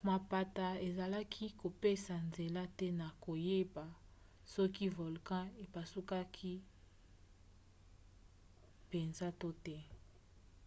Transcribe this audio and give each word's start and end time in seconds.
mapata 0.09 0.67
ezalaki 0.87 1.45
kopesa 1.61 2.15
nzela 2.29 2.63
te 2.77 2.87
na 2.99 3.07
koyeba 3.23 3.85
soki 4.53 4.85
volkan 4.95 5.45
epasukaki 5.63 6.53
mpenza 8.85 9.27
to 9.39 9.49
te 9.63 9.77